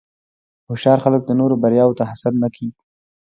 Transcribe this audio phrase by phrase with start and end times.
[0.67, 2.71] هوښیار خلک د نورو بریاوو ته حسد نه کوي.